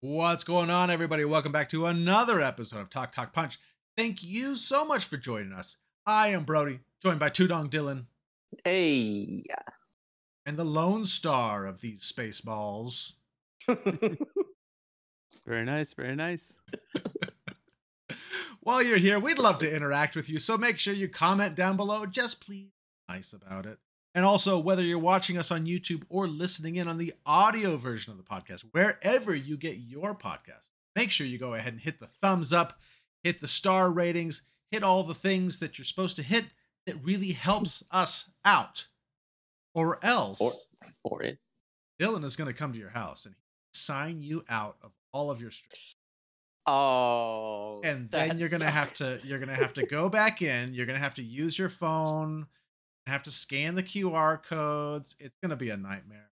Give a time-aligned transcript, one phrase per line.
[0.00, 1.24] What's going on, everybody?
[1.24, 3.58] Welcome back to another episode of Talk Talk Punch.
[3.96, 5.76] Thank you so much for joining us.
[6.06, 8.06] I am Brody, joined by Tudong Dylan
[8.64, 9.42] Hey.
[10.46, 13.14] and the lone star of these space balls.
[15.46, 16.56] Very nice, very nice.
[18.60, 21.76] While you're here, we'd love to interact with you, so make sure you comment down
[21.76, 22.04] below.
[22.06, 22.68] Just please
[23.08, 23.78] be nice about it.
[24.14, 28.10] And also, whether you're watching us on YouTube or listening in on the audio version
[28.10, 32.00] of the podcast, wherever you get your podcast, make sure you go ahead and hit
[32.00, 32.78] the thumbs up,
[33.22, 36.46] hit the star ratings, hit all the things that you're supposed to hit
[36.86, 38.86] that really helps us out.
[39.74, 40.52] Or else, or
[41.04, 41.38] or it.
[42.00, 43.36] Dylan is going to come to your house and
[43.72, 45.94] sign you out of all of your streams.
[46.66, 47.80] Oh.
[47.82, 50.98] and then you're gonna have to you're gonna have to go back in you're gonna
[50.98, 52.46] have to use your phone
[53.10, 56.30] have to scan the qr codes it's gonna be a nightmare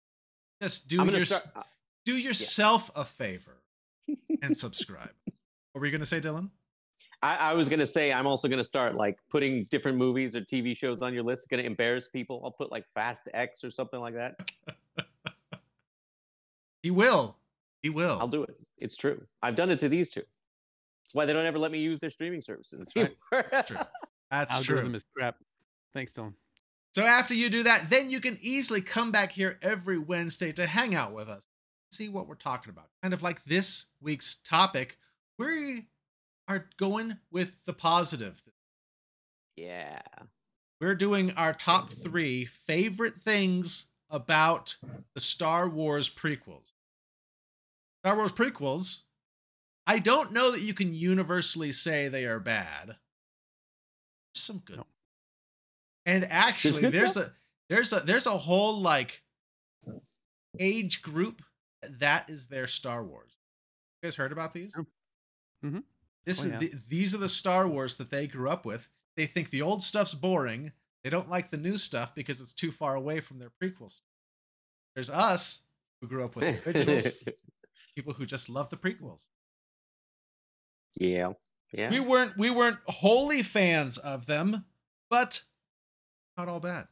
[0.62, 1.56] just do your start.
[1.56, 1.62] uh,
[2.04, 3.62] do yourself a favor
[4.42, 6.50] and subscribe what were you gonna say dylan
[7.22, 10.76] I, I was gonna say I'm also gonna start like putting different movies or TV
[10.76, 11.44] shows on your list.
[11.44, 12.42] It's gonna embarrass people.
[12.44, 14.38] I'll put like Fast X or something like that.
[16.82, 17.38] he will
[17.82, 18.58] he will I'll do it.
[18.78, 19.18] It's true.
[19.42, 20.20] I've done it to these two.
[20.20, 22.78] That's why they don't ever let me use their streaming services.
[22.78, 23.78] That's True.
[24.30, 25.36] that's Algorithm true is crap.
[25.94, 26.34] Thanks, Dylan.
[26.94, 30.66] So after you do that then you can easily come back here every wednesday to
[30.66, 31.46] hang out with us
[31.92, 34.98] see what we're talking about kind of like this week's topic
[35.38, 35.86] we
[36.48, 38.42] are going with the positive
[39.56, 40.00] yeah.
[40.80, 42.02] we're doing our top mm-hmm.
[42.02, 44.76] three favorite things about
[45.14, 46.72] the Star Wars prequels.
[48.04, 49.00] Star Wars prequels,
[49.86, 52.96] I don't know that you can universally say they are bad.
[54.34, 54.78] Some good.
[54.78, 54.86] No.
[56.06, 57.26] And actually, there's stuff?
[57.28, 57.32] a
[57.68, 59.22] there's a there's a whole like
[60.58, 61.42] age group
[61.82, 63.36] that is their Star Wars.
[64.02, 64.72] You guys heard about these?
[64.72, 64.86] Sure.
[65.64, 65.84] Mhm.
[66.26, 68.88] This Oh, is the, these are the Star Wars that they grew up with.
[69.16, 70.72] They think the old stuff's boring.
[71.02, 74.00] They don't like the new stuff because it's too far away from their prequels.
[74.94, 75.62] There's us
[76.00, 77.14] who grew up with originals,
[77.94, 79.22] people who just love the prequels.
[80.96, 81.32] yeah.
[81.72, 81.90] Yeah.
[81.90, 84.64] We weren't we weren't wholly fans of them,
[85.10, 85.42] but
[86.36, 86.86] not all bad.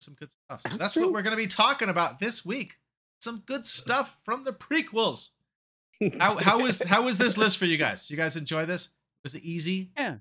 [0.00, 0.60] Some good stuff.
[0.62, 2.78] So That's that's what we're going to be talking about this week.
[3.20, 5.30] Some good stuff from the prequels.
[6.18, 8.10] How how was how was this list for you guys?
[8.10, 8.88] You guys enjoy this?
[9.22, 9.92] Was it easy?
[9.96, 10.16] Yeah,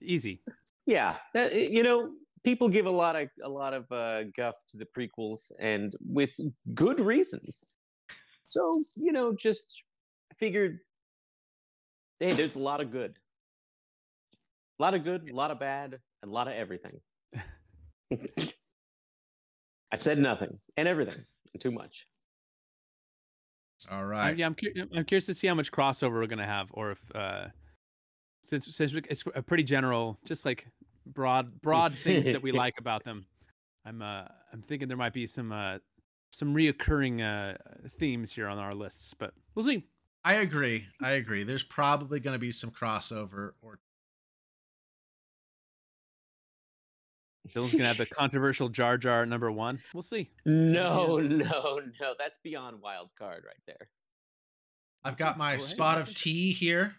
[0.00, 0.40] easy.
[0.86, 2.12] yeah that- you know
[2.44, 6.38] people give a lot of a lot of uh, guff to the prequels and with
[6.74, 7.78] good reasons
[8.44, 9.82] so you know just
[10.38, 10.78] figured
[12.20, 13.14] hey there's a lot of good
[14.78, 17.00] a lot of good a lot of bad and a lot of everything
[19.92, 22.06] i've said nothing and everything and too much
[23.90, 24.20] All right.
[24.20, 24.38] Right.
[24.38, 26.98] yeah, I'm, cur- I'm curious to see how much crossover we're gonna have, or if
[27.14, 27.48] uh,
[28.46, 30.66] since since it's a pretty general, just like
[31.06, 33.26] broad broad things that we like about them.
[33.84, 35.78] I'm uh I'm thinking there might be some uh
[36.30, 37.56] some reoccurring uh
[37.98, 39.84] themes here on our lists, but we'll see.
[40.24, 40.86] I agree.
[41.02, 41.42] I agree.
[41.42, 43.78] There's probably going to be some crossover or
[47.48, 49.80] Dylan's gonna have the controversial Jar Jar number one.
[49.92, 50.30] We'll see.
[50.46, 53.88] no no no that's beyond wild card right there
[55.04, 55.60] I've got my Right.
[55.60, 56.96] spot of tea here.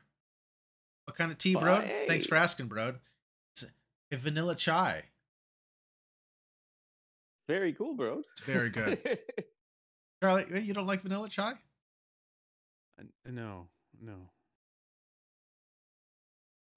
[1.05, 1.81] What kind of tea, bro?
[2.07, 2.95] Thanks for asking, bro.
[3.53, 3.65] It's
[4.11, 5.05] a vanilla chai.
[7.47, 8.99] very cool bro It's very good.
[10.23, 11.53] Charlie, eh, you don't like vanilla chai?
[13.25, 13.67] No,
[14.01, 14.29] no.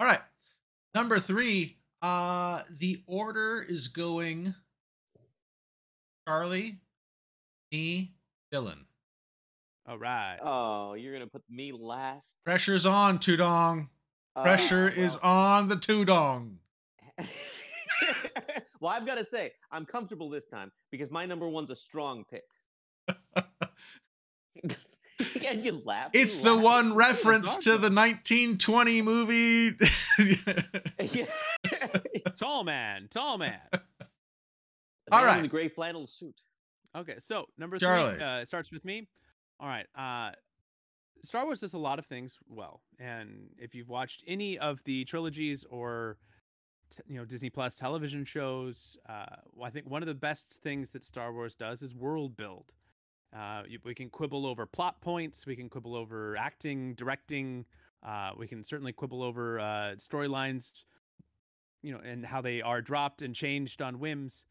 [0.01, 0.21] All right.
[0.95, 1.78] Number three.
[2.03, 4.55] Uh the order is going
[6.27, 6.77] Charlie,
[7.73, 8.13] me,
[8.53, 8.85] Dylan.
[9.87, 10.37] All right.
[10.43, 12.37] Oh, you're gonna put me last.
[12.45, 13.89] Pressure's on, Tudong.
[14.37, 16.57] Pressure Oh, is on the Tudong.
[18.81, 22.25] well, I've got to say, I'm comfortable this time because my number one's a strong
[22.31, 22.45] pick.
[25.45, 26.11] and you laugh.
[26.15, 26.63] you It's the laugh.
[26.65, 29.77] one reference to the 1920 movie.
[32.37, 33.61] Tall man, tall man.
[35.13, 35.37] All right.
[35.37, 36.35] In the gray flannel suit.
[36.97, 38.17] Okay, so number Charlie.
[38.17, 39.07] three uh, starts with me.
[39.61, 39.87] All right.
[39.97, 40.33] Uh,
[41.25, 45.05] Star Wars does a lot of things well, and if you've watched any of the
[45.05, 46.17] trilogies or
[46.91, 50.91] t- you know Disney Plus television shows, uh, I think one of the best things
[50.93, 52.67] that Star Wars does is world build.
[53.37, 57.65] Uh, we can quibble over plot points, we can quibble over acting, directing,
[58.07, 60.73] uh, we can certainly quibble over uh, storylines,
[61.83, 64.45] you know, and how they are dropped and changed on whims.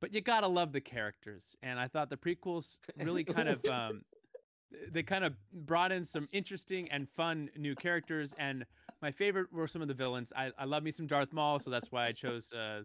[0.00, 4.02] But you gotta love the characters, and I thought the prequels really kind of um,
[4.90, 8.34] they kind of brought in some interesting and fun new characters.
[8.38, 8.64] And
[9.02, 10.32] my favorite were some of the villains.
[10.36, 12.82] I, I love me some Darth Maul, so that's why I chose uh,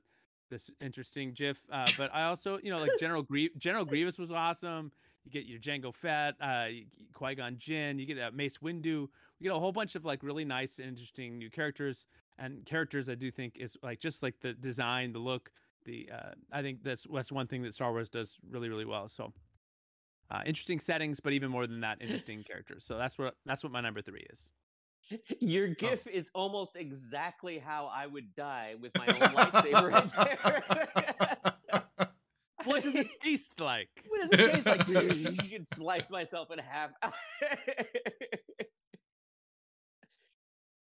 [0.50, 1.62] this interesting GIF.
[1.72, 4.92] Uh, but I also, you know, like General Grie- General Grievous was awesome.
[5.24, 6.68] You get your Jango Fett, uh,
[7.14, 7.98] Qui Gon Jinn.
[7.98, 9.08] You get uh, Mace Windu.
[9.40, 12.06] We get a whole bunch of like really nice and interesting new characters
[12.40, 13.10] and characters.
[13.10, 15.52] I do think is like just like the design, the look,
[15.86, 16.10] the.
[16.14, 19.10] Uh, I think that's that's one thing that Star Wars does really really well.
[19.10, 19.34] So.
[20.32, 22.84] Uh, interesting settings, but even more than that, interesting characters.
[22.84, 24.50] So that's what that's what my number three is.
[25.40, 26.12] Your GIF oh.
[26.12, 29.92] is almost exactly how I would die with my own lightsaber
[32.66, 33.90] what does it taste like?
[34.08, 34.88] What does it taste like?
[35.44, 36.90] you can slice myself in half.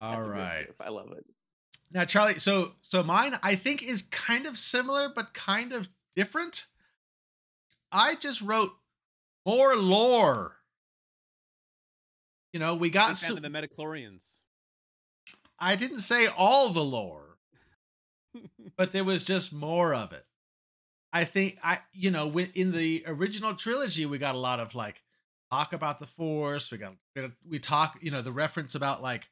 [0.00, 0.67] All right.
[0.81, 1.29] I love it.
[1.93, 6.67] Now, Charlie, so so mine I think is kind of similar but kind of different.
[7.93, 8.70] I just wrote
[9.44, 10.56] more lore.
[12.52, 14.25] You know, we got so, the Midi-chlorians.
[15.58, 17.38] I didn't say all the lore,
[18.76, 20.25] but there was just more of it.
[21.12, 25.02] I think I, you know, in the original trilogy, we got a lot of like
[25.50, 26.70] talk about the Force.
[26.70, 26.94] We got
[27.49, 29.25] we talk, you know, the reference about like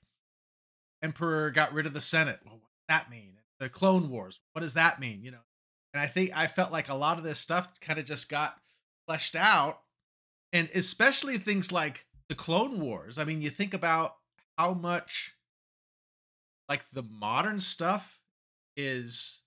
[1.02, 2.40] Emperor got rid of the Senate.
[2.44, 3.34] Well, what does that mean?
[3.60, 4.40] The Clone Wars.
[4.52, 5.22] What does that mean?
[5.22, 5.44] You know,
[5.92, 8.56] and I think I felt like a lot of this stuff kind of just got
[9.06, 9.80] fleshed out,
[10.52, 13.18] and especially things like the Clone Wars.
[13.18, 14.14] I mean, you think about
[14.56, 15.34] how much
[16.68, 18.20] like the modern stuff
[18.76, 19.40] is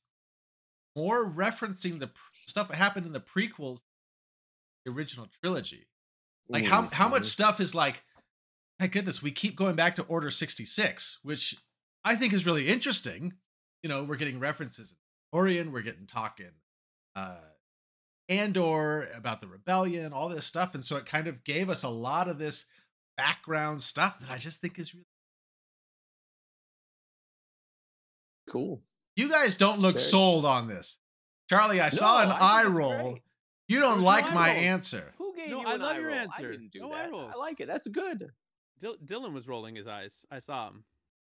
[0.95, 2.09] more referencing the
[2.47, 3.81] stuff that happened in the prequels,
[4.83, 5.87] the original trilogy.
[6.49, 8.03] Like how how much stuff is like,
[8.81, 11.55] my goodness, we keep going back to Order sixty six, which
[12.03, 13.33] I think is really interesting.
[13.83, 16.51] You know, we're getting references in Orion, we're getting talking
[17.15, 17.37] uh
[18.27, 21.89] Andor about the rebellion, all this stuff, and so it kind of gave us a
[21.89, 22.65] lot of this
[23.17, 25.05] background stuff that I just think is really
[28.49, 28.81] cool.
[29.15, 30.97] You guys don't look Very sold on this.
[31.49, 33.19] Charlie, I no, saw an I eye roll.
[33.67, 34.63] You don't like my roll.
[34.63, 35.13] answer.
[35.17, 36.15] Who gave no, you I love your roll?
[36.15, 36.33] answer.
[36.37, 37.11] I didn't do no that.
[37.13, 37.67] I like it.
[37.67, 38.31] That's good.
[38.81, 40.25] D- Dylan was rolling his eyes.
[40.31, 40.83] I saw him.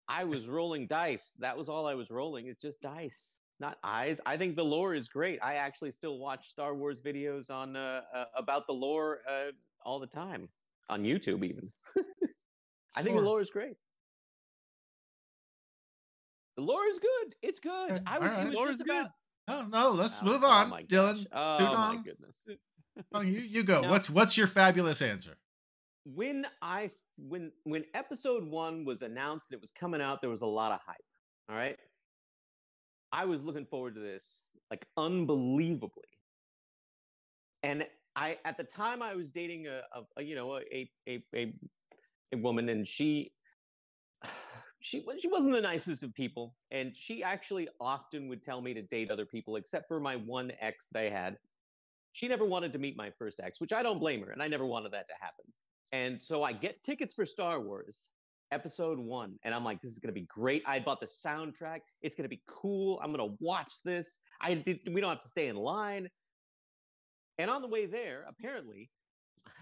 [0.07, 1.33] I was rolling dice.
[1.39, 2.47] That was all I was rolling.
[2.47, 4.21] It's just dice, not eyes.
[4.25, 5.39] I think the lore is great.
[5.43, 9.51] I actually still watch Star Wars videos on uh, uh, about the lore uh,
[9.85, 10.49] all the time
[10.89, 11.63] on YouTube, even.
[12.95, 13.77] I think the lore is great.
[16.57, 17.35] The lore is good.
[17.41, 17.91] It's good.
[17.91, 18.03] Okay.
[18.05, 18.41] I would, right.
[18.41, 19.11] it was lore just about.
[19.47, 19.91] No, no.
[19.91, 21.25] Let's oh, move on, oh Dylan.
[21.31, 22.47] Oh my goodness.
[23.13, 23.81] oh, you you go.
[23.81, 23.89] No.
[23.91, 25.37] What's what's your fabulous answer?
[26.03, 26.89] When I
[27.27, 30.71] when when episode one was announced and it was coming out, there was a lot
[30.71, 30.97] of hype.
[31.49, 31.77] All right.
[33.11, 36.03] I was looking forward to this like unbelievably.
[37.63, 41.23] And I at the time I was dating a, a, a you know a, a
[41.35, 41.51] a
[42.31, 43.31] a woman and she
[44.81, 48.81] she she wasn't the nicest of people, and she actually often would tell me to
[48.81, 51.37] date other people, except for my one ex they had.
[52.11, 54.47] She never wanted to meet my first ex, which I don't blame her, and I
[54.47, 55.45] never wanted that to happen.
[55.91, 58.13] And so I get tickets for Star Wars
[58.51, 60.63] episode one, and I'm like, this is gonna be great.
[60.65, 62.99] I bought the soundtrack; it's gonna be cool.
[63.03, 64.19] I'm gonna watch this.
[64.41, 64.81] I did.
[64.91, 66.09] We don't have to stay in line.
[67.37, 68.89] And on the way there, apparently,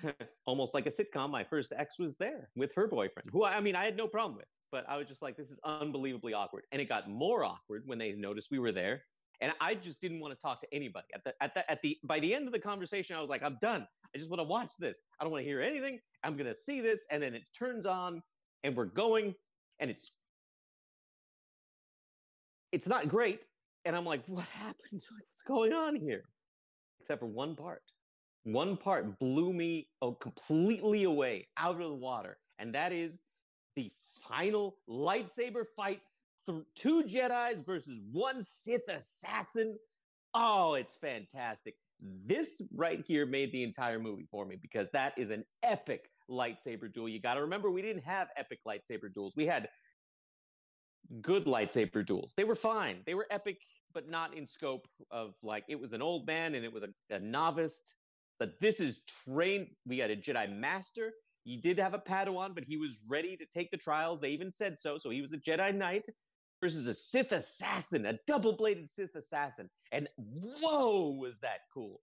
[0.46, 3.76] almost like a sitcom, my first ex was there with her boyfriend, who I mean
[3.76, 6.66] I had no problem with but I was just like, this is unbelievably awkward.
[6.72, 9.04] And it got more awkward when they noticed we were there.
[9.42, 11.08] And I just didn't want to talk to anybody.
[11.14, 13.44] At the at the at the by the end of the conversation, I was like,
[13.44, 13.88] I'm done.
[14.14, 14.98] I just want to watch this.
[15.20, 16.00] I don't want to hear anything.
[16.24, 17.06] I'm gonna see this.
[17.12, 18.22] And then it turns on
[18.64, 19.36] and we're going,
[19.80, 20.10] and it's
[22.72, 23.46] it's not great.
[23.86, 24.76] And I'm like, what happened?
[24.92, 26.24] What's going on here?
[27.00, 27.82] Except for one part.
[28.44, 29.90] One part blew me
[30.22, 32.38] completely away out of the water.
[32.60, 33.20] And that is
[33.76, 33.92] the
[34.28, 36.02] final lightsaber fight
[36.48, 39.76] th- two Jedi's versus one Sith assassin.
[40.34, 41.76] Oh, it's fantastic.
[42.26, 46.92] This right here made the entire movie for me because that is an epic lightsaber
[46.92, 47.10] duel.
[47.10, 49.34] You got to remember, we didn't have epic lightsaber duels.
[49.36, 49.70] We had
[51.22, 52.34] good lightsaber duels.
[52.36, 53.02] They were fine.
[53.06, 53.58] They were epic,
[53.94, 56.90] but not in scope of like it was an old man and it was a,
[57.16, 57.82] a novice.
[58.40, 59.68] But this is trained.
[59.88, 61.14] We had a Jedi Master
[61.48, 64.20] he did have a Padawan, but he was ready to take the trials.
[64.20, 64.98] They even said so.
[65.02, 66.06] So he was a Jedi Knight
[66.62, 69.70] versus a Sith assassin, a double bladed Sith assassin.
[69.92, 70.08] And
[70.62, 72.02] whoa, was that cool!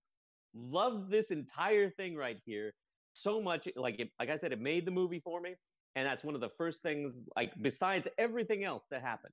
[0.55, 2.73] Loved this entire thing right here
[3.15, 3.69] so much.
[3.77, 5.55] Like it, like I said, it made the movie for me.
[5.97, 9.33] And that's one of the first things, like besides everything else that happened,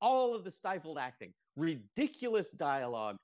[0.00, 3.16] all of the stifled acting, ridiculous dialogue,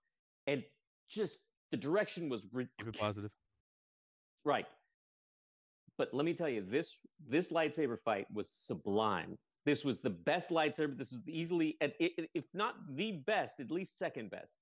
[0.46, 0.62] and
[1.08, 1.38] just
[1.70, 3.00] the direction was ridiculous.
[3.00, 3.30] positive.
[4.44, 4.66] Right
[5.96, 6.96] but let me tell you, this
[7.28, 9.36] this lightsaber fight was sublime.
[9.64, 10.96] This was the best lightsaber.
[10.96, 14.58] This was easily, if not the best, at least second best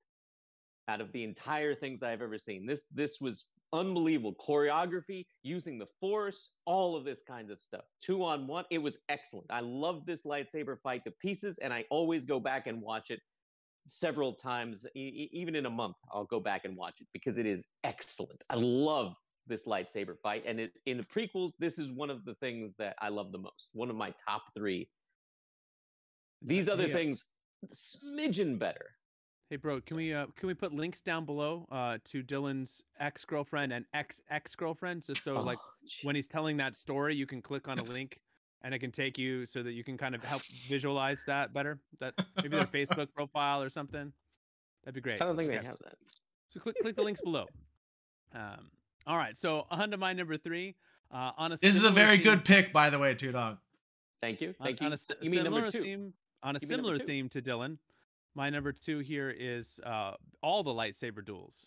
[0.89, 2.67] out of the entire things I've ever seen.
[2.67, 7.85] This this was unbelievable choreography, using the force, all of this kinds of stuff.
[8.03, 9.47] Two on one, it was excellent.
[9.51, 13.21] I love this lightsaber fight to pieces, and I always go back and watch it
[13.89, 15.97] several times, e- even in a month.
[16.13, 18.45] I'll go back and watch it because it is excellent.
[18.51, 19.15] I love
[19.47, 22.97] this lightsaber fight, and it, in the prequels, this is one of the things that
[23.01, 23.71] I love the most.
[23.73, 24.89] One of my top three.
[26.41, 26.95] These other Yeah.
[26.95, 27.25] things,
[27.73, 28.91] smidgen better.
[29.51, 33.25] Hey, bro, can we uh, can we put links down below uh, to Dylan's ex
[33.25, 35.73] girlfriend and ex ex girlfriend, just so like Oh,
[36.03, 38.19] when he's telling that story, you can click on a link
[38.63, 41.79] and it can take you so that you can kind of help visualize that better.
[42.01, 44.13] That maybe their Facebook profile or something.
[44.85, 45.21] That'd be great.
[45.21, 45.61] I don't think Yeah.
[45.61, 45.99] they have that.
[46.49, 47.47] So click click the links below.
[48.33, 48.71] Um,
[49.07, 50.75] all right, so on to my number three.
[51.11, 53.59] Uh, on a This is a very theme- good pick, by the way, Two Dog.
[54.21, 54.49] Thank you.
[54.61, 54.97] on- Thank on you.
[54.97, 55.83] a you mean number similar two?
[55.83, 57.77] Theme, on a You similar theme to Dylan,
[58.35, 61.67] my number two here is uh, all the lightsaber duels.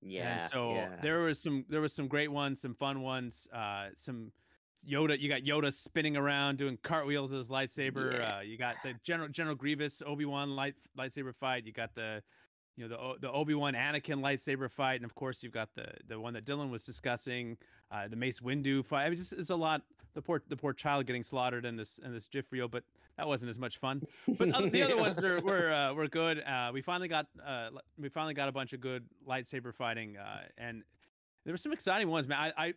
[0.00, 0.42] Yeah.
[0.42, 0.96] And so yeah.
[1.02, 4.30] there was some there was some great ones, some fun ones, uh, some
[4.88, 5.18] Yoda.
[5.18, 8.18] You got Yoda spinning around doing cartwheels with his lightsaber.
[8.18, 8.36] Yeah.
[8.36, 11.64] Uh, you got the General General Grievous Obi Wan light lightsaber fight.
[11.66, 12.22] You got the
[12.76, 15.86] you know the the Obi Wan Anakin lightsaber fight, and of course you've got the
[16.08, 17.56] the one that Dylan was discussing,
[17.90, 19.04] uh, the Mace Windu fight.
[19.04, 19.82] I mean, just it's a lot.
[20.14, 22.84] The poor the poor child getting slaughtered in this in this GIF reel, but
[23.16, 24.02] that wasn't as much fun
[24.38, 26.42] but the other ones are were uh, were good.
[26.42, 27.68] Uh, we finally got uh,
[27.98, 30.82] we finally got a bunch of good lightsaber fighting, uh, and
[31.44, 32.52] there were some exciting ones, man.
[32.56, 32.74] I, I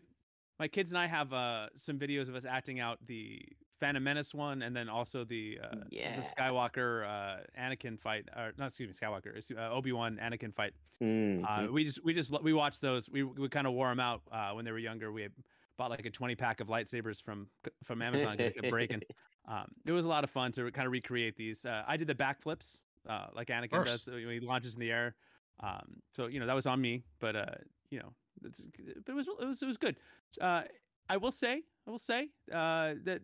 [0.60, 3.42] my kids and I have uh, some videos of us acting out the
[3.80, 6.16] Phantom Menace one, and then also the uh, Yeah.
[6.20, 10.54] the Skywalker uh, Anakin fight, or not excuse me, Skywalker, it's, uh, Obi Wan Anakin
[10.54, 10.74] fight.
[11.02, 11.46] Mhm.
[11.48, 13.10] Uh, we just we just we watched those.
[13.10, 15.12] We we kind of wore them out uh, when they were younger.
[15.12, 15.34] We had
[15.78, 17.50] bought like a 20 pack of lightsabers from
[17.84, 18.38] from Amazon.
[18.38, 19.02] 'cause they kept breaking.
[19.46, 21.66] Um, it was a lot of fun to kind of recreate these.
[21.66, 25.16] Uh, I did the backflips, uh, like Anakin does when he launches in the air.
[25.62, 27.56] Um, so you know that was on me, but uh,
[27.90, 28.62] you know, it's,
[29.06, 30.00] but it was it was it was good.
[30.40, 30.64] Uh,
[31.10, 33.22] I will say, I will say uh, that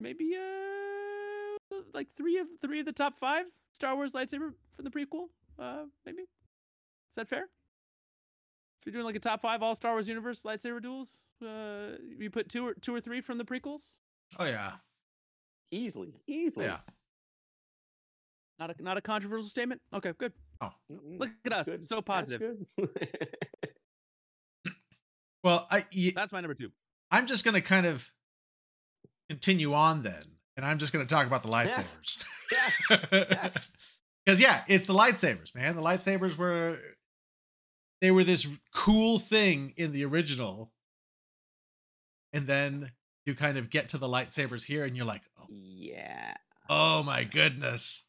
[0.00, 4.90] maybe uh, like three of three of the top five Star Wars lightsaber from the
[4.90, 5.28] prequel.
[5.58, 6.26] Uh, maybe is
[7.16, 7.44] that fair?
[8.80, 11.10] If you're doing like a top five all Star Wars universe lightsaber duels,
[11.42, 13.80] uh, you put two or two or three from the prequels.
[14.38, 14.72] Oh yeah,
[15.70, 16.66] easily, easily.
[16.66, 16.78] yeah.
[18.58, 19.80] Not a not a controversial statement.
[19.92, 20.32] Okay, good.
[20.62, 22.56] Mm-mm, Look at that's us, good, so positive.
[25.44, 26.70] Well, I y- That's my number two.
[27.10, 28.10] I'm just gonna kind of
[29.28, 30.22] continue on then,
[30.56, 32.18] and I'm just gonna talk about the lightsabers.
[32.52, 33.50] yeah.
[34.24, 35.76] Because yeah, it's the lightsabers, man.
[35.76, 36.78] The lightsabers were
[38.00, 40.72] they were this cool thing in the original,
[42.32, 42.92] and then
[43.24, 46.34] you kind of get to the lightsabers here, and you're like, oh, Yeah.
[46.68, 48.04] oh my goodness,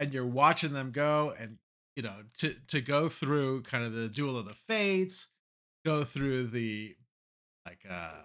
[0.00, 1.58] and you're watching them go, and
[1.96, 5.28] you know to to go through kind of the duel of the fates,
[5.84, 6.94] go through the
[7.66, 8.22] like uh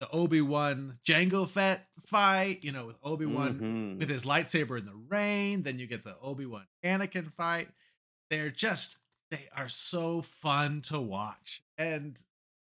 [0.00, 3.98] the Obi Wan Jango Fett fight, you know, with Obi Wan Mhm.
[3.98, 5.62] with his lightsaber in the rain.
[5.62, 7.68] Then you get the Obi Wan Anakin fight.
[8.30, 8.96] They're just
[9.30, 12.18] they are so fun to watch, and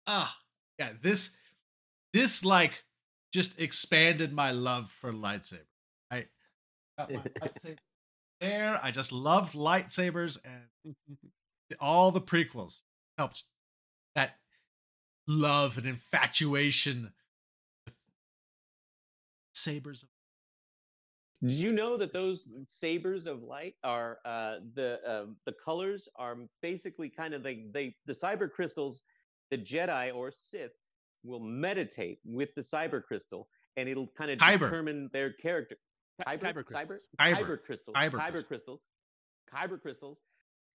[0.06, 0.36] ah,
[0.78, 1.36] yeah, this
[2.12, 2.84] this like
[3.32, 5.66] just expanded my love for lightsaber.
[6.10, 6.26] I
[6.98, 7.78] got my lightsaber
[8.40, 8.80] there.
[8.82, 10.96] I just loved lightsabers, and
[11.80, 12.82] all the prequels
[13.18, 13.44] helped
[14.14, 14.38] that
[15.28, 17.12] love and infatuation
[19.56, 20.02] sabers.
[20.02, 20.08] of
[21.42, 26.36] Did you know that those sabers of light are uh, the uh, the colors are
[26.62, 29.02] basically kind of like they the cyber crystals.
[29.50, 30.72] The Jedi or Sith
[31.24, 34.60] will meditate with the cyber crystal, and it'll kind of Kyber.
[34.60, 35.76] determine their character.
[36.26, 36.72] Ky- Kyber, Kyber crystals.
[36.72, 37.38] cyber, Kyber.
[37.38, 38.44] kyber crystals, Kyber kyber crystals.
[38.48, 38.86] crystals,
[39.54, 40.20] kyber crystals,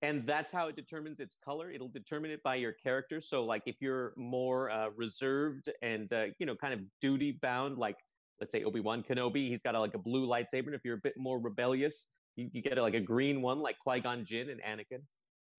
[0.02, 1.70] and that's how it determines its color.
[1.70, 3.20] It'll determine it by your character.
[3.20, 7.78] So, like, if you're more uh, reserved and uh, you know, kind of duty bound,
[7.78, 7.96] like
[8.40, 10.66] let's say Obi Wan Kenobi, he's got a, like a blue lightsaber.
[10.66, 13.58] And if you're a bit more rebellious, you, you get a, like a green one,
[13.60, 15.00] like Qui Gon Jinn and Anakin.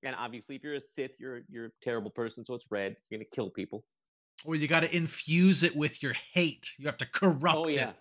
[0.04, 2.96] And obviously, if you're a Sith, you're you're a terrible person, so it's red.
[3.10, 3.84] You're gonna kill people.
[4.46, 6.72] Or you got to infuse it with your hate.
[6.80, 7.96] You have to corrupt oh yeah, it.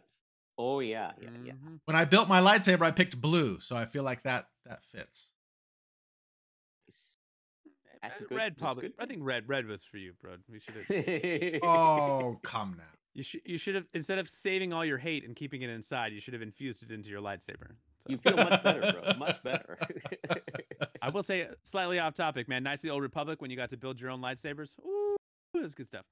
[0.57, 1.53] oh yeah, yeah, yeah.
[1.55, 1.81] Mhm.
[1.87, 5.31] When I built my lightsaber, I picked blue, so I feel like that that fits.
[8.03, 8.83] That's Uh, good- red probably.
[8.83, 8.93] good.
[9.01, 10.37] I think red red was for you, bro.
[10.49, 11.61] We should have.
[11.65, 12.85] Oh, come now.
[13.19, 16.13] You should you should have instead of saving all your hate and keeping it inside,
[16.13, 17.71] you should have infused it into your lightsaber.
[17.99, 19.13] So, You feel much better, bro.
[19.19, 19.77] Much better.
[21.03, 22.63] I will say uh, slightly off topic, man.
[22.63, 24.79] Knights of the Old Republic when you got to build your own lightsabers.
[24.87, 25.17] Ooh,
[25.53, 26.05] it was good stuff.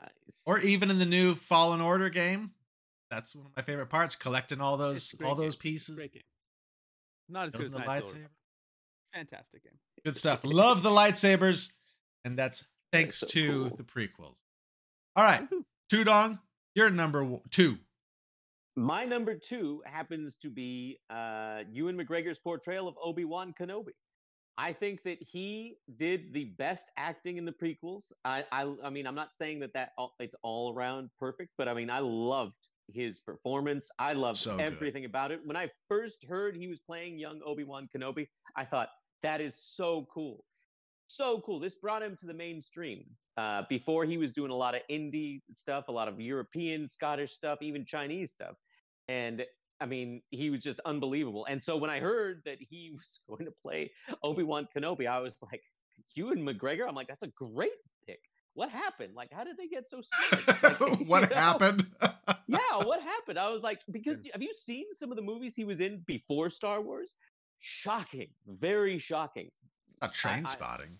[0.00, 0.42] Nice.
[0.44, 2.50] Or even in the new Fallen Order game.
[3.08, 5.94] That's one of my favorite parts, collecting all those It's a great all those pieces.
[5.94, 6.22] Great game.
[7.28, 8.14] Not as good as the Knights of the Old lightsaber.
[8.14, 8.30] Republic.
[9.14, 9.78] Fantastic game.
[10.04, 10.40] Good stuff.
[10.42, 11.70] Love the lightsabers.
[12.24, 13.76] And that's thanks so to cool.
[13.76, 14.38] the prequels.
[15.14, 15.48] All right.
[15.48, 15.62] Woohoo.
[15.92, 16.38] Tudong,
[16.74, 17.76] you're number two.
[18.76, 23.90] My number two happens to be uh, Ewan McGregor's portrayal of Obi Wan Kenobi.
[24.56, 28.10] I think that he did the best acting in the prequels.
[28.24, 31.68] I, I, I mean, I'm not saying that that all, it's all around perfect, but
[31.68, 33.90] I mean, I loved his performance.
[33.98, 34.62] I loved So good.
[34.62, 35.40] everything about it.
[35.44, 38.88] When I first heard he was playing young Obi Wan Kenobi, I thought
[39.22, 40.42] that is so cool,
[41.08, 41.60] so cool.
[41.60, 43.04] This brought him to the mainstream.
[43.36, 47.32] Uh, before he was doing a lot of indie stuff, a lot of European, Scottish
[47.32, 48.56] stuff, even Chinese stuff,
[49.08, 49.44] and
[49.80, 51.44] I mean, he was just unbelievable.
[51.50, 53.90] And so when I heard that he was going to play
[54.22, 55.62] Obi Wan Kenobi, I was like,
[56.14, 56.86] Ewan McGregor.
[56.88, 57.70] I'm like, that's a great
[58.06, 58.20] pick.
[58.54, 59.14] What happened?
[59.14, 60.62] Like, how did they get so smart?
[60.62, 61.36] Like, what know?
[61.36, 61.86] happened?
[62.46, 63.38] Yeah, what happened?
[63.38, 66.50] I was like, because have you seen some of the movies he was in before
[66.50, 67.16] Star Wars?
[67.60, 69.48] Shocking, very shocking.
[70.02, 70.96] A Trainspotting.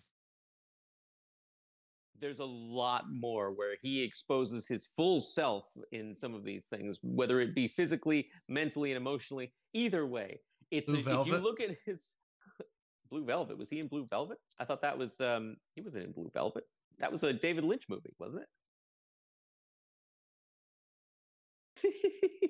[2.23, 6.97] There's a lot more where he exposes his full self in some of these things,
[7.03, 9.51] whether it be physically, mentally, and emotionally.
[9.73, 10.39] Either way,
[10.71, 12.13] it's Blue a- if you look at his
[13.11, 13.57] Blue Velvet.
[13.57, 14.37] Was he in Blue Velvet?
[14.57, 16.63] I thought that was um he wasn't in Blue Velvet.
[16.99, 18.47] That was a David Lynch movie, wasn't it?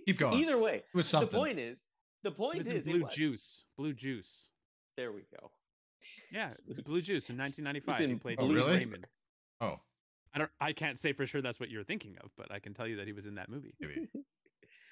[0.06, 0.38] Keep going.
[0.40, 1.88] Either way, It was the point is,
[2.24, 3.64] the It point was in is, it Blue was- Juice.
[3.78, 4.50] Blue Juice.
[4.98, 5.50] There we go.
[6.32, 6.54] Yeah,
[6.86, 8.02] Blue Juice in 1995.
[8.02, 8.78] in He played Oh, Lee really?
[8.80, 9.08] Raymond.
[9.64, 9.80] Oh,
[10.34, 10.52] I don't.
[10.60, 12.98] I can't say for sure that's what you're thinking of, but I can tell you
[12.98, 13.74] that he was in that movie.
[13.80, 14.10] maybe.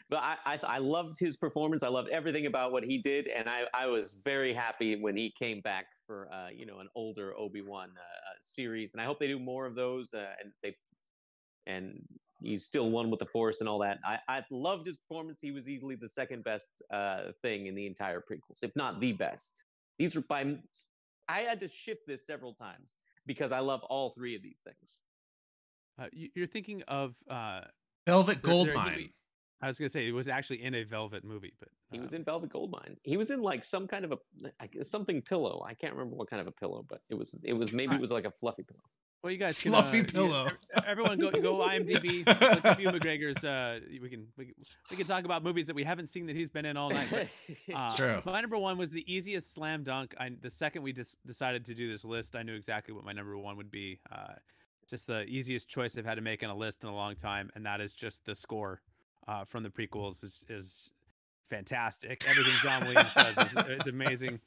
[0.10, 1.84] But I, I, I loved his performance.
[1.84, 5.34] I loved everything about what he did, and I, I was very happy when he
[5.40, 8.92] came back for, uh, you know, an older Obi Wan uh, uh, series.
[8.92, 10.14] And I hope they do more of those.
[10.14, 10.76] Uh, and they,
[11.66, 12.04] and
[12.42, 14.00] he's still one with the Force and all that.
[14.04, 15.40] I, I loved his performance.
[15.40, 19.14] He was easily the second best uh, thing in the entire prequels, if not the
[19.14, 19.64] best.
[19.98, 20.58] These are by.
[21.30, 25.00] I had to shift this several times because I love all three of these things.
[26.00, 27.16] Uh, you, you're thinking of.
[27.30, 27.62] Uh,
[28.08, 29.10] Velvet there- there- Goldmine.
[29.64, 32.16] I was gonna say it was actually in a Velvet movie, but He was um,
[32.16, 32.98] in Velvet Goldmine.
[33.04, 35.64] He was in like some kind of a something pillow.
[35.68, 38.02] I can't remember what kind of a pillow, but it was it was maybe it
[38.08, 38.82] was like a fluffy pillow.
[39.24, 40.46] Well, you guys can, Fluffy uh, pillow.
[40.48, 40.58] ev-
[40.88, 42.26] everyone go go IMDb.
[42.28, 43.44] look up Ewan McGregor's.
[43.44, 44.56] Uh, we can we, can-
[44.90, 47.08] we can talk about movies that we haven't seen that he's been in all night.
[47.10, 47.28] But,
[47.76, 48.22] uh, True.
[48.26, 50.14] My number one was the easiest slam dunk.
[50.20, 53.14] I, the second we just decided to do this list, I knew exactly what my
[53.14, 54.00] number one would be.
[54.12, 54.34] Uh,
[54.90, 57.50] just the easiest choice I've had to make in a list in a long time,
[57.56, 58.82] and that is just the score
[59.28, 60.92] uh, from the prequels is is
[61.50, 62.24] fantastic.
[62.28, 64.40] Everything John Williams does is, is amazing.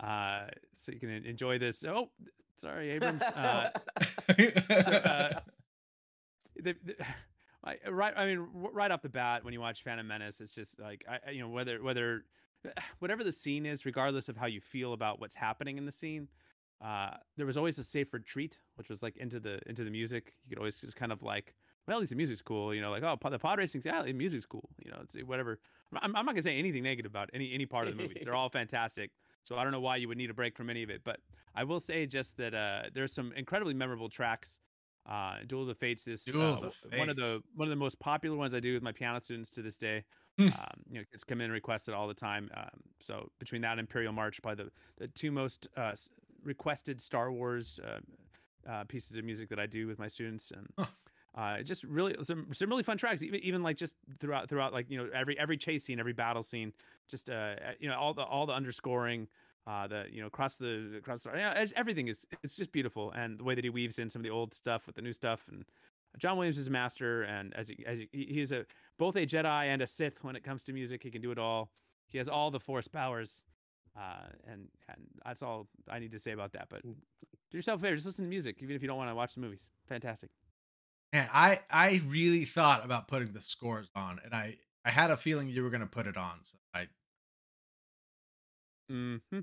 [0.00, 0.46] Uh,
[0.80, 1.84] so you can enjoy this.
[1.84, 2.08] Oh,
[2.60, 3.22] sorry, Abrams.
[3.22, 3.70] Uh,
[4.70, 5.40] uh,
[6.56, 6.94] the, the,
[7.64, 10.80] I, right i mean right off the bat when you watch phantom menace it's just
[10.80, 12.24] like I, I- you know whether whether
[12.98, 16.28] whatever the scene is regardless of how you feel about what's happening in the scene
[16.84, 20.32] uh there was always a safe retreat which was like into the into the music.
[20.44, 21.54] You could always just kind of like
[21.86, 24.12] well at least the music's cool you know like oh the pod racing's yeah the
[24.12, 25.60] music's cool you know it's whatever.
[26.02, 28.18] I'm, I'm not gonna say anything negative about any any part of the movies.
[28.24, 29.10] They're all fantastic
[29.44, 31.18] so i don't know why you would need a break from any of it but
[31.54, 34.58] i will say just that uh there's some incredibly memorable tracks
[35.06, 37.76] uh, Duel of the Fates is uh, the w- one of the one of the
[37.76, 40.04] most popular ones I do with my piano students to this day.
[40.38, 40.48] Hmm.
[40.48, 42.50] um, you know, it's come in and requested all the time.
[42.56, 45.92] Um, so between that and Imperial March, probably the the two most uh,
[46.42, 48.00] requested Star Wars uh,
[48.70, 50.86] uh, pieces of music that I do with my students, and Huh.
[51.34, 53.22] uh, just really some some really fun tracks.
[53.22, 56.42] Even even like just throughout throughout like you know every every chase scene, every battle
[56.42, 56.72] scene,
[57.08, 59.28] just uh you know all the all the underscoring
[59.66, 63.12] uh the you know across the across the, yeah, it's- everything is it's just beautiful.
[63.12, 65.12] And the way that he weaves in some of the old stuff with the new
[65.12, 65.64] stuff and
[66.18, 68.66] John Williams is a master and as he, as he, he- he's a
[68.98, 71.02] both a Jedi and a Sith when it comes to music.
[71.02, 71.72] He can do it all.
[72.08, 73.42] He has all the force powers
[73.96, 76.68] uh and and that's all I need to say about that.
[76.70, 79.14] But do yourself a favor just listen to music even if you don't want to
[79.14, 79.70] watch the movies.
[79.86, 80.30] Fantastic.
[81.12, 85.16] And I I really thought about putting the scores on, and I I had a
[85.16, 86.44] feeling you were gonna put it on.
[86.44, 86.88] So I
[88.88, 89.42] hmm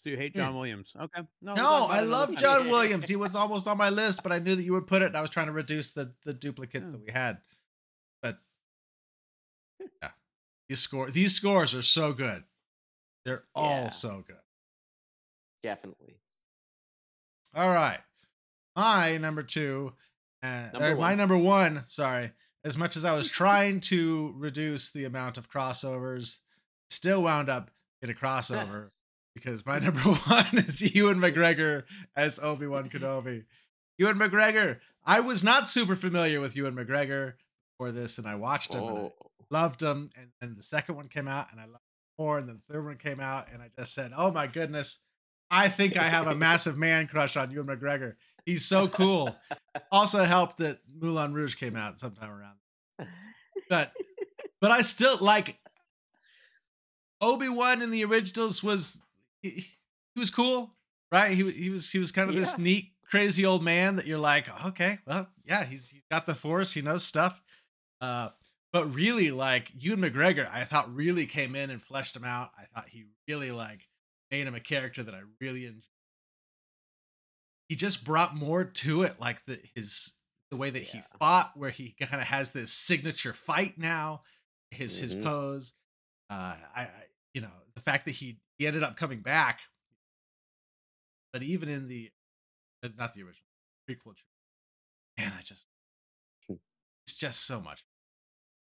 [0.00, 0.46] so you hate Yeah.
[0.46, 2.34] John Williams okay no no, I love.
[2.36, 3.08] John Williams.
[3.08, 5.16] He was almost on my list, but I knew that you would put it, and
[5.16, 6.90] I was trying to reduce the the duplicates Yeah.
[6.92, 7.38] that we had.
[8.22, 8.38] But
[10.02, 10.10] yeah,
[10.68, 12.44] these score these scores are so good.
[13.24, 13.88] They're all Yeah.
[13.90, 14.36] so good.
[15.62, 16.16] Definitely.
[17.54, 18.00] All right.
[18.76, 19.92] My number two,
[20.42, 22.32] uh, Number my number one, sorry.
[22.64, 26.38] As much as I was trying to reduce the amount of crossovers,
[26.88, 28.88] still wound up in a crossover
[29.34, 31.84] because my number one is Ewan McGregor
[32.16, 33.04] as Obi Wan mm-hmm.
[33.04, 33.44] Kenobi.
[33.98, 37.34] Ewan McGregor I was not super familiar with Ewan McGregor
[37.78, 39.12] for this, and I watched him and I Oh,
[39.50, 40.10] loved him.
[40.16, 42.38] And then the second one came out, and I loved him more.
[42.38, 44.98] And then the third one came out, and I just said, "Oh my goodness,
[45.50, 48.14] I think I have a massive man crush on Ewan McGregor.
[48.44, 49.34] He's so cool."
[49.90, 53.08] also helped that Moulin Rouge came out sometime around,
[53.68, 53.92] but
[54.60, 55.58] but I still like
[57.22, 59.02] Obi Wan in the originals was
[59.42, 59.50] he,
[60.14, 60.70] he was cool,
[61.12, 61.32] right?
[61.32, 64.46] He he was he was kind of this neat, crazy old man that you're like,
[64.66, 67.42] okay, well, yeah, he's he's got the force, he knows stuff.
[68.00, 68.30] Uh,
[68.72, 72.50] but really, like Ewan McGregor, I thought really came in and fleshed him out.
[72.58, 73.88] I thought he really like
[74.30, 75.84] made him a character that I really enjoyed.
[77.68, 80.12] He just brought more to it, like the his
[80.50, 84.22] the way that he fought, where he kind of has this signature fight now,
[84.72, 85.22] his his Mhm.
[85.22, 85.72] pose.
[86.28, 86.90] Uh, I, I
[87.34, 89.60] you know the fact that he he ended up coming back,
[91.32, 92.10] but even in the
[92.84, 93.46] uh, not the original
[93.88, 94.12] prequel,
[95.18, 95.64] man, I just
[96.46, 96.56] Hmm.
[97.06, 97.84] it's just so much.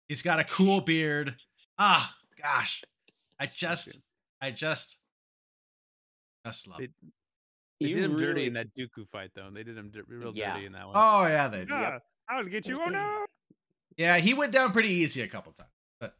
[0.08, 1.36] He's got a cool beard.
[1.78, 2.84] Ah, gosh,
[3.40, 3.98] I just.
[4.42, 4.98] I just
[6.46, 6.78] just love.
[6.78, 6.90] They, it.
[7.80, 9.46] they You did him dirty in that Dooku fight, though.
[9.46, 10.52] and They did him di- real Yeah.
[10.54, 10.94] dirty in that one.
[10.96, 11.74] Oh yeah, they do.
[11.74, 11.98] yeah,
[12.28, 12.78] I'll get you.
[12.80, 13.24] Oh no!
[13.96, 16.14] Yeah, he went down pretty easy a couple times, but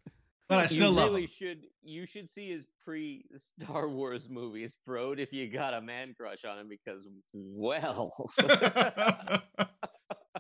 [0.49, 1.29] but I still you love really him.
[1.29, 6.15] should you should see his pre Star Wars movies, bro, if you got a man
[6.19, 8.13] crush on him because well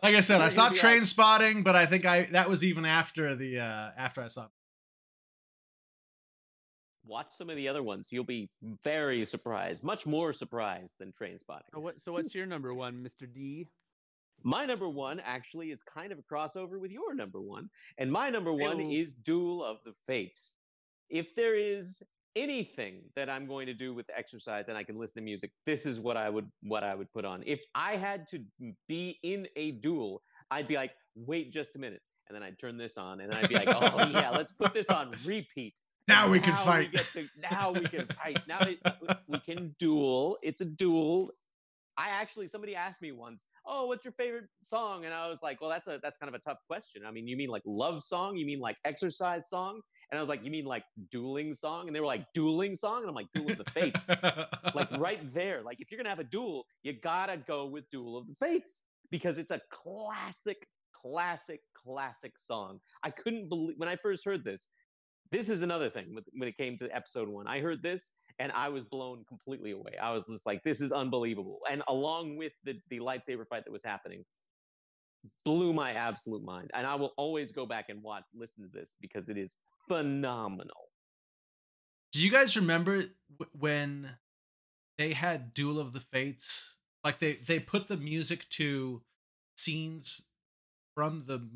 [0.03, 2.85] like I said, I saw Train like- Spotting, but I think I that was even
[2.85, 4.49] after the uh after I saw.
[7.07, 8.09] watch some of the other ones.
[8.11, 8.51] You'll be
[8.85, 11.63] very surprised, much more surprised than Trainspotting.
[11.73, 12.01] So what?
[12.01, 13.27] So what's your number one, Mr.
[13.33, 13.67] D?
[14.45, 18.31] My number one actually is kind of a crossover with your number one, and my
[18.31, 20.57] number one is Duel of the Fates.
[21.11, 22.03] If there is
[22.37, 25.87] anything that I'm going to do with exercise and I can listen to music, this
[25.87, 27.43] is what I would what I would put on.
[27.47, 28.45] If I had to
[28.89, 32.77] be in a duel, I'd be like, wait just a minute, and then I'd turn
[32.77, 35.81] this on, and I'd be like, oh yeah, let's put this on repeat.
[36.07, 36.93] Now we can fight.
[36.93, 38.41] get to- now we can fight.
[38.47, 38.61] Now
[39.27, 40.39] we can duel.
[40.43, 41.31] It's a duel.
[41.99, 45.61] I actually somebody asked me once, "Oh, what's your favorite song?" And I was like,
[45.61, 47.03] "Well, that's a that's kind of a tough question.
[47.05, 48.37] I mean, you mean like love song?
[48.37, 49.81] You mean like exercise song?"
[50.11, 53.01] And I was like, "You mean like dueling song?" And they were like, "Dueling song?"
[53.01, 54.09] And I'm like, "Duel of the Fates."
[54.77, 55.63] like right there.
[55.63, 58.87] Like if you're gonna have a duel, you gotta go with Duel of the Fates
[59.11, 62.79] because it's a classic, classic, classic song.
[63.03, 64.69] I couldn't believe when I first heard this.
[65.31, 67.47] This is another thing with, when it came to episode one.
[67.49, 69.93] I heard this and I was blown completely away.
[70.01, 71.59] I was just like, this is unbelievable.
[71.71, 74.25] And along with the, the lightsaber fight that was happening,
[75.45, 76.71] blew my absolute mind.
[76.75, 79.57] And I will always go back and watch, listen to this because it is
[79.89, 80.89] phenomenal.
[82.13, 83.05] Do you guys remember
[83.59, 84.17] when
[84.97, 86.77] they had Duel of the Fates?
[87.05, 89.03] Like they they put the music to
[89.57, 90.25] scenes
[90.95, 91.49] from the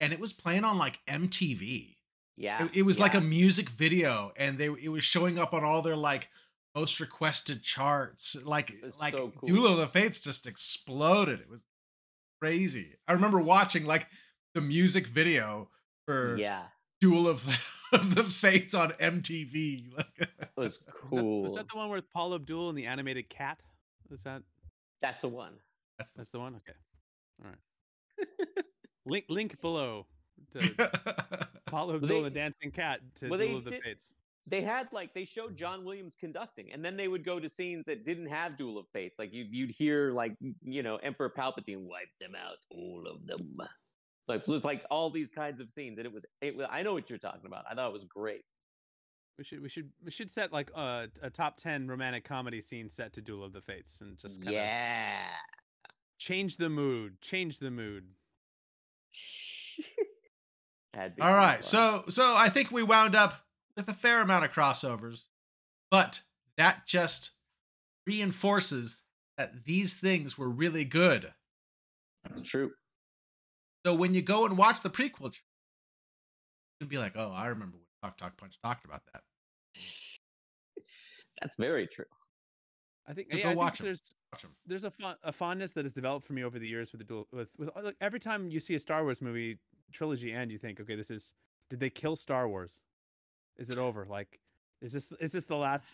[0.00, 1.96] and it was playing on like MTV.
[2.36, 2.64] Yeah.
[2.64, 5.82] It, it was like a music video and they it was showing up on all
[5.82, 6.28] their like
[6.74, 8.36] most requested charts.
[8.42, 9.48] Like like so cool.
[9.48, 11.40] Duel of the Fates just exploded.
[11.40, 11.64] It was
[12.40, 12.96] crazy.
[13.06, 14.06] I remember watching like
[14.54, 15.68] the music video
[16.06, 16.64] for Yeah.
[17.00, 17.58] Duel of the,
[17.98, 19.94] of the Fates on MTV.
[19.96, 21.42] Like, It was Was that- cool.
[21.42, 23.60] Was that the one with Paula Abdul and the animated cat?
[24.10, 24.42] Is that
[25.00, 25.54] That's the one.
[25.98, 26.54] that's the- that's the one?
[26.56, 26.78] Okay.
[27.44, 28.64] All right.
[29.06, 30.06] link link below
[30.52, 34.14] to Abdul they- the dancing cat to well, Duel of the did- Fates.
[34.48, 37.84] They had like they showed John Williams conducting, and then they would go to scenes
[37.86, 39.16] that didn't have Duel of Fates.
[39.16, 43.56] Like you'd you'd hear like you know Emperor Palpatine wipe them out, all of them.
[44.26, 46.66] Like was like all these kinds of scenes, and it was it was.
[46.70, 47.64] I know what you're talking about.
[47.70, 48.50] I thought it was great.
[49.38, 52.88] We should we should we should set like uh, a top ten romantic comedy scene
[52.88, 55.24] set to Duel of the Fates and just kind of yeah.
[56.18, 57.20] change the mood.
[57.20, 58.04] Change the mood.
[60.92, 61.62] That'd be All fun.
[61.62, 65.24] So so I think we wound up with a fair amount of crossovers,
[65.90, 66.22] but
[66.56, 67.32] that just
[68.06, 69.02] reinforces
[69.38, 71.32] that these things were really good.
[72.24, 72.72] That's true.
[73.86, 75.40] So when you go and watch the prequel, you
[76.80, 79.22] can be like, "Oh, I remember when Talk Talk Punch talked about that."
[81.40, 82.04] That's very true.
[83.08, 83.86] I think So yeah, go I think watch 'em.
[83.86, 84.02] there's
[84.66, 87.04] There's a fun, a fondness that has developed for me over the years with the
[87.04, 89.58] dual with with like, every time you see a Star Wars movie
[89.92, 91.34] trilogy end, you think, okay, this is
[91.68, 92.80] did they kill Star Wars?
[93.58, 94.06] Is it over?
[94.08, 94.38] Like,
[94.80, 95.84] is this is this the last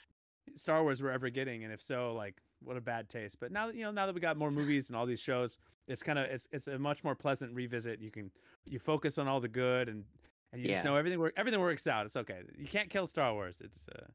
[0.55, 1.65] Star Wars we're ever getting?
[1.65, 3.37] And if so, like, what a bad taste.
[3.41, 5.59] But now that you know, now that we got more movies and all these shows,
[5.89, 8.01] it's kind of it's it's a much more pleasant revisit.
[8.01, 8.31] You can
[8.67, 10.05] you focus on all the good and
[10.53, 10.75] and you Yeah.
[10.75, 12.07] just know everything work everything works out.
[12.07, 12.43] It's okay.
[12.57, 13.61] You can't kill Star Wars.
[13.65, 14.07] It's uh,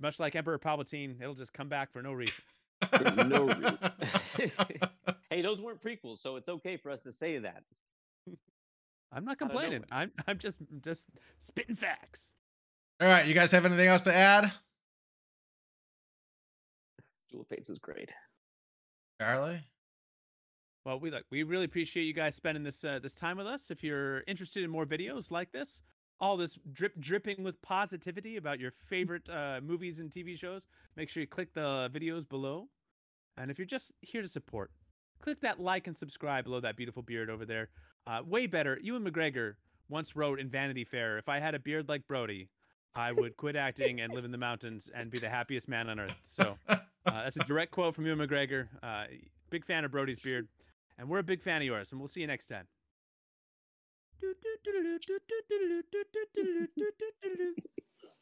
[0.00, 1.20] much like Emperor Palpatine.
[1.20, 2.42] It'll just come back for no reason.
[2.92, 3.92] There's no reason.
[5.30, 7.62] Hey, those weren't prequels, so it's okay for us to say that.
[9.10, 9.82] I'm not complaining.
[9.90, 11.06] I'm I'm just just
[11.40, 12.34] spitting facts.
[13.00, 14.52] All right, you guys have anything else to add?
[17.30, 18.14] Duel Fates is great.
[19.20, 19.60] Charlie?
[20.84, 23.70] Well, we like we really appreciate you guys spending this uh, this time with us.
[23.70, 25.82] If you're interested in more videos like this,
[26.20, 31.08] all this drip dripping with positivity about your favorite uh, movies and TV shows, make
[31.08, 32.68] sure you click the videos below.
[33.36, 34.70] And if you're just here to support,
[35.20, 37.68] click that like and subscribe below that beautiful beard over there.
[38.06, 38.78] Uh, way better.
[38.82, 39.54] Ewan McGregor
[39.88, 42.48] once wrote in Vanity Fair, "If I had a beard like Brody,
[42.94, 46.00] I would quit acting and live in the mountains and be the happiest man on
[46.00, 48.68] earth." So uh, that's a direct quote from Ewan McGregor.
[48.82, 49.04] Uh,
[49.50, 50.46] big fan of Brody's beard,
[50.98, 51.92] and we're a big fan of yours.
[51.92, 52.66] And we'll see you next time.